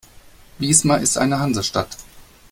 [0.57, 1.95] Wismar ist eine Hansestadt.